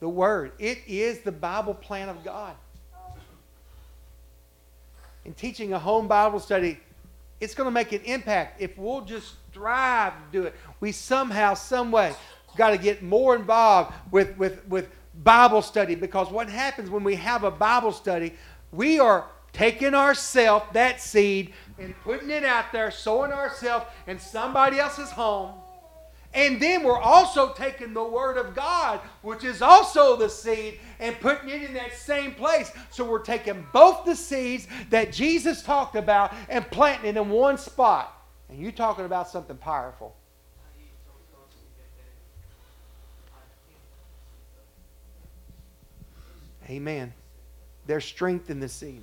[0.00, 2.54] the Word, it is the Bible plan of God
[5.28, 6.80] in teaching a home Bible study,
[7.38, 10.54] it's going to make an impact if we'll just strive to do it.
[10.80, 12.14] We somehow, some way,
[12.56, 14.88] got to get more involved with, with, with
[15.22, 18.32] Bible study because what happens when we have a Bible study,
[18.72, 24.78] we are taking ourselves, that seed, and putting it out there, sowing ourselves in somebody
[24.78, 25.54] else's home
[26.34, 31.18] and then we're also taking the Word of God, which is also the seed, and
[31.20, 32.70] putting it in that same place.
[32.90, 37.56] So we're taking both the seeds that Jesus talked about and planting it in one
[37.56, 38.14] spot.
[38.48, 40.14] And you're talking about something powerful.
[46.68, 47.14] Amen.
[47.86, 49.02] There's strength in the seed.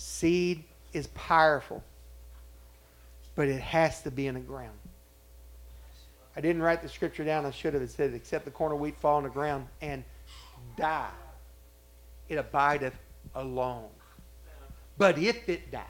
[0.00, 1.84] Seed is powerful,
[3.34, 4.78] but it has to be in the ground.
[6.34, 7.44] I didn't write the scripture down.
[7.44, 7.82] I should have.
[7.82, 10.02] It said, except the corn of wheat fall on the ground and
[10.78, 11.10] die,
[12.30, 12.94] it abideth
[13.34, 13.90] alone.
[14.96, 15.84] But if it die,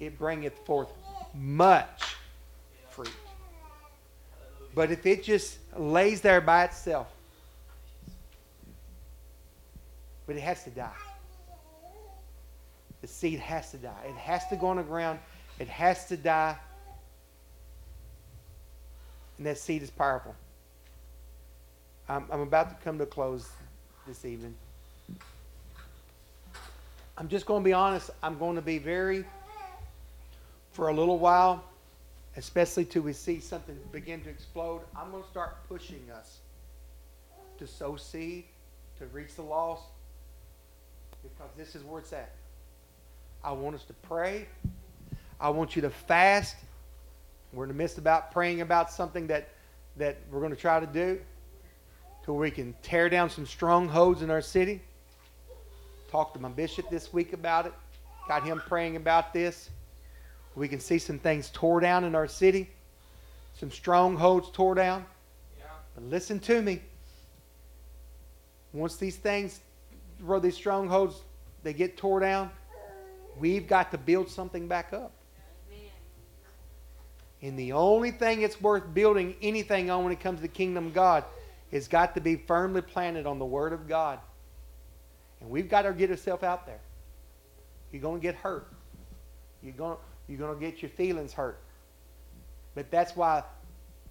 [0.00, 0.92] it bringeth forth
[1.34, 2.16] much
[2.88, 3.12] fruit.
[4.74, 7.08] But if it just lays there by itself,
[10.26, 10.92] but it has to die.
[13.02, 14.06] The seed has to die.
[14.08, 15.18] It has to go on the ground.
[15.58, 16.56] It has to die.
[19.38, 20.34] And that seed is powerful.
[22.08, 23.48] I'm, I'm about to come to a close
[24.06, 24.54] this evening.
[27.18, 28.10] I'm just going to be honest.
[28.22, 29.24] I'm going to be very,
[30.72, 31.64] for a little while,
[32.36, 36.38] especially till we see something begin to explode, I'm going to start pushing us
[37.58, 38.44] to sow seed,
[38.98, 39.84] to reach the lost,
[41.22, 42.32] because this is where it's at.
[43.42, 44.46] I want us to pray.
[45.40, 46.56] I want you to fast.
[47.52, 49.48] We're in the midst about praying about something that,
[49.96, 51.20] that we're going to try to do
[52.24, 54.82] till we can tear down some strongholds in our city.
[56.10, 57.72] Talked to my bishop this week about it.
[58.28, 59.70] Got him praying about this.
[60.56, 62.70] We can see some things tore down in our city,
[63.54, 65.04] some strongholds tore down.
[65.58, 65.66] Yeah.
[65.94, 66.80] But listen to me.
[68.72, 69.60] Once these things,
[70.40, 71.22] these strongholds,
[71.62, 72.50] they get tore down,
[73.38, 75.12] we've got to build something back up.
[77.42, 80.86] And the only thing it's worth building anything on when it comes to the kingdom
[80.86, 81.24] of God
[81.70, 84.18] has got to be firmly planted on the Word of God.
[85.40, 86.80] And we've got to get ourselves out there.
[87.92, 88.72] You're going to get hurt.
[89.62, 89.96] You're going
[90.28, 91.60] you're going to get your feelings hurt.
[92.74, 93.44] But that's why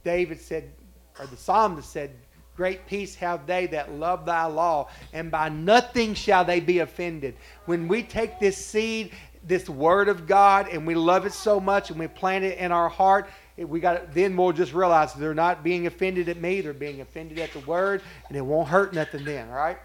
[0.03, 0.71] David said,
[1.19, 2.11] or the psalmist said,
[2.55, 7.35] Great peace have they that love thy law, and by nothing shall they be offended.
[7.65, 9.11] When we take this seed,
[9.43, 12.71] this word of God, and we love it so much, and we plant it in
[12.71, 16.73] our heart, we got then we'll just realize they're not being offended at me; they're
[16.73, 19.49] being offended at the word, and it won't hurt nothing then.
[19.49, 19.77] All right.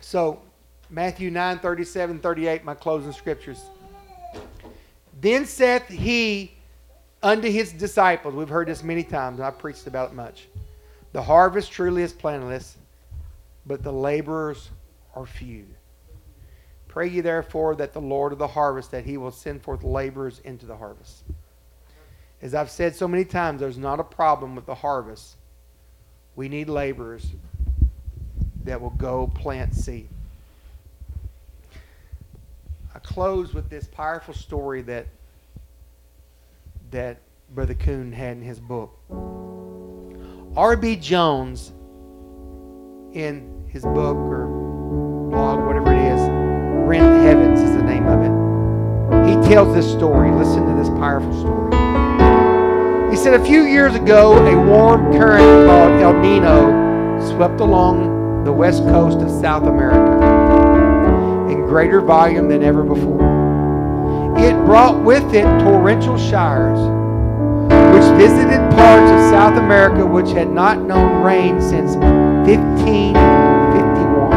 [0.00, 0.40] So,
[0.88, 3.62] Matthew 9, 37, 38, my closing scriptures.
[5.20, 6.56] Then saith he
[7.22, 8.34] unto his disciples.
[8.34, 10.48] We've heard this many times, and I've preached about it much.
[11.12, 12.76] The harvest truly is plenteous,
[13.66, 14.70] but the laborers
[15.14, 15.66] are few.
[16.88, 20.40] Pray ye therefore that the Lord of the harvest, that he will send forth laborers
[20.44, 21.24] into the harvest.
[22.42, 25.36] As I've said so many times, there's not a problem with the harvest.
[26.36, 27.26] We need laborers
[28.64, 30.08] that will go plant seed.
[32.94, 35.06] I close with this powerful story that
[36.90, 37.20] that
[37.54, 38.98] Brother Coon had in his book.
[40.56, 40.96] R.B.
[40.96, 41.72] Jones,
[43.12, 44.46] in his book or
[45.30, 46.20] blog, whatever it is,
[46.88, 48.30] Rent Heavens is the name of it.
[49.28, 50.30] He tells this story.
[50.32, 51.70] Listen to this powerful story.
[53.10, 58.52] He said a few years ago, a warm current called El Nino swept along the
[58.52, 63.39] west coast of South America in greater volume than ever before.
[64.70, 66.78] Brought with it torrential showers,
[67.92, 74.32] which visited parts of South America which had not known rain since 1551.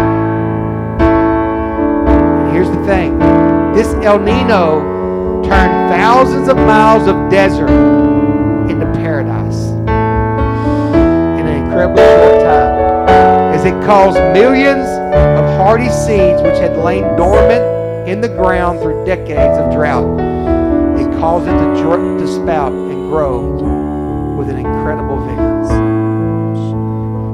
[2.09, 3.19] And here's the thing
[3.75, 7.69] this El Nino turned thousands of miles of desert
[8.71, 9.67] into paradise
[11.37, 12.73] in an incredibly short time
[13.53, 14.87] as it caused millions
[15.37, 17.63] of hardy seeds which had lain dormant
[18.09, 24.35] in the ground through decades of drought and cause it to, to spout and grow
[24.35, 25.63] with an incredible vigor.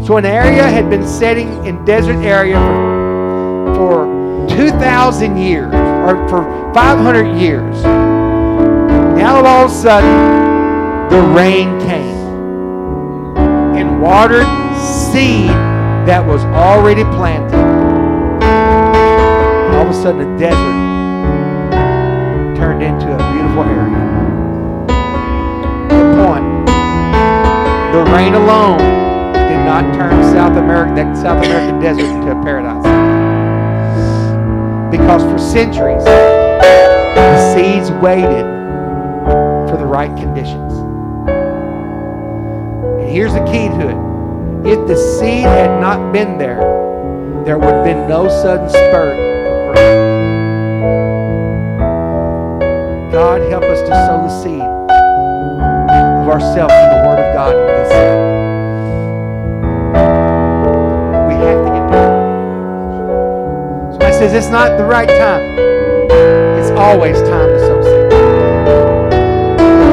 [0.05, 2.57] So an area had been setting in desert area
[3.75, 4.19] for, for
[4.55, 7.83] 2,000 years or for 500 years.
[7.83, 12.17] Now all of a sudden, the rain came
[13.75, 15.49] and watered seed
[16.07, 17.59] that was already planted
[19.75, 20.78] all of a sudden a desert
[28.11, 28.77] rain alone
[29.33, 32.83] did not turn South America, that South American desert into a paradise.
[34.91, 38.45] Because for centuries, the seeds waited
[39.69, 40.73] for the right conditions.
[42.99, 43.97] And here's the key to it.
[44.67, 46.59] If the seed had not been there,
[47.45, 50.19] there would have been no sudden spurt of growth.
[53.11, 57.91] God, help us to sow the seed of ourselves in the Word of God this.
[61.29, 62.13] We have to get there.
[63.91, 65.57] Somebody says it's not the right time.
[66.59, 68.11] It's always time to sow seed.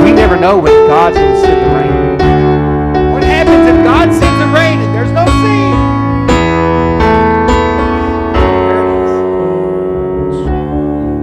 [0.04, 2.18] We never know when God's going to send the rain.
[3.12, 5.74] What happens if God sends the rain and there's no seed?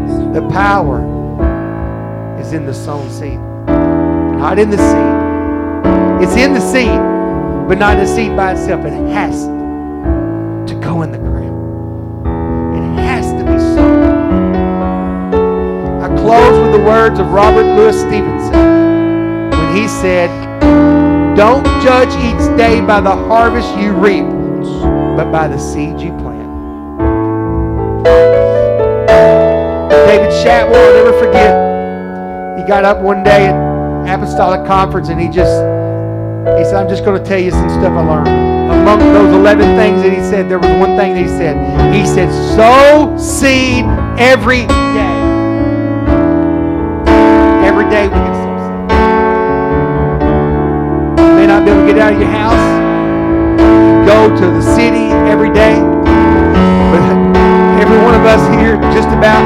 [0.07, 0.33] Is.
[0.35, 1.03] The power
[2.39, 3.41] is in the sown seed,
[4.39, 5.22] not in the seed.
[6.23, 6.87] It's in the seed,
[7.67, 8.85] but not the seed by itself.
[8.85, 9.43] It has
[10.69, 12.25] to go in the ground.
[12.77, 14.53] It has to be sown.
[16.01, 20.29] I close with the words of Robert Louis Stevenson when he said,
[21.35, 24.23] Don't judge each day by the harvest you reap,
[25.17, 26.47] but by the seed you plant.
[30.07, 32.57] David Shatwell, I'll never forget.
[32.57, 35.72] He got up one day at Apostolic Conference and he just,
[36.43, 38.27] he said, I'm just going to tell you some stuff I learned.
[38.27, 41.55] Among those 11 things that he said, there was one thing that he said.
[41.95, 43.85] He said, sow seed
[44.19, 45.15] every day.
[47.63, 48.91] Every day we can sow seed.
[51.23, 52.67] You may not be able to get out of your house,
[54.03, 55.79] go to the city every day,
[56.91, 56.99] but
[57.79, 59.39] every one of us here, just about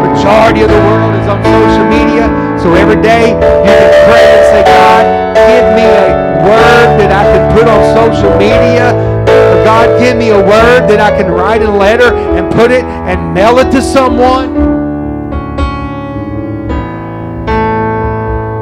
[0.00, 2.24] the majority of the world is on social media.
[2.56, 5.04] So every day you can pray and say, God,
[5.36, 8.92] give me a word that I can put on social media.
[9.28, 12.84] Or God, give me a word that I can write a letter and put it
[12.84, 14.54] and mail it to someone.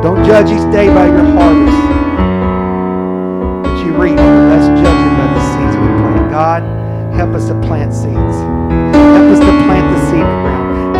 [0.02, 1.82] Don't judge each day by your harvest
[3.64, 4.16] that you reap.
[4.16, 6.30] Let's judge by the seeds we plant.
[6.30, 6.62] God,
[7.14, 8.86] help us to plant seeds.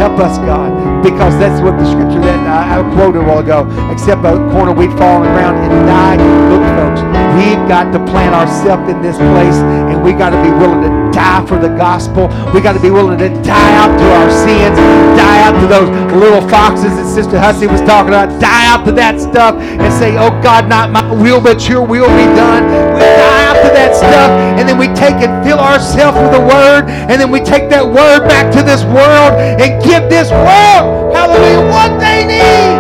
[0.07, 3.67] Help us, God, because that's what the scripture that I, I quoted a while ago.
[3.91, 6.15] Except a corn of wheat fall on the ground and die.
[6.47, 7.03] Look, folks,
[7.35, 9.59] we've got to plant ourselves in this place,
[9.91, 12.31] and we got to be willing to die for the gospel.
[12.55, 14.79] We got to be willing to die out to our sins,
[15.19, 18.31] die out to those little foxes that Sister Hussey was talking about.
[18.39, 22.09] Die out to that stuff and say, "Oh God, not my will, but Your will
[22.09, 22.65] be done."
[22.95, 26.41] We die out to that stuff, and then we take and fill ourselves with the
[26.41, 31.15] Word, and then we take that Word back to this world and give this world,
[31.17, 32.77] Hallelujah, what they need.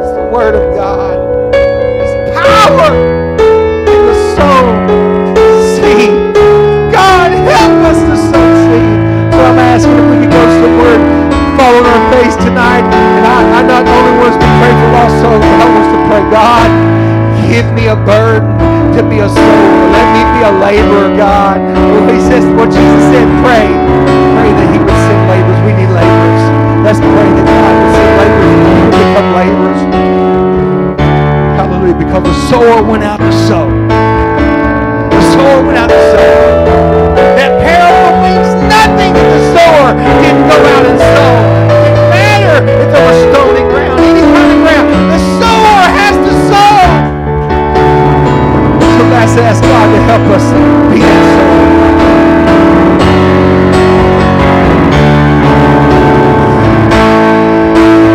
[0.00, 1.16] It's the Word of God.
[1.52, 2.90] It's power
[3.92, 4.64] in the soul
[5.76, 6.12] seed.
[6.92, 8.96] God, help us to sow seed.
[9.34, 11.00] So I'm asking if we can go to the Word,
[11.58, 12.99] fall on our face tonight.
[15.28, 16.70] But I want us to pray, God,
[17.50, 18.48] give me a burden
[18.96, 19.64] to be a soul.
[19.92, 21.60] Let me be a laborer, God.
[21.60, 23.68] Well, he says what Jesus said, pray.
[24.40, 25.60] Pray that he would send laborers.
[25.66, 26.44] We need laborers.
[26.80, 29.80] Let's pray that God would send laborers and we become laborers.
[31.60, 31.98] Hallelujah.
[32.00, 33.68] Because the sower went out to sow.
[33.68, 36.64] The sower went out to sow.
[37.36, 39.92] That parable means nothing if the sower
[40.24, 41.34] didn't go out and sow.
[41.68, 43.20] It didn't matter if there was
[49.92, 50.59] Olha tá para você.